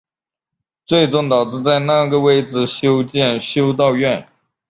[0.83, 4.27] 最终导致在那个位置修建修道院。